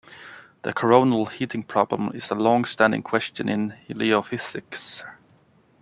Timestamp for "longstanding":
2.33-3.03